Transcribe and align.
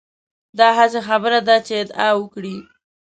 دا 0.57 0.67
هسې 0.77 0.99
خبره 1.07 1.39
ده 1.47 1.55
چې 1.65 1.73
ادعا 1.83 2.09
وکړي. 2.19 2.57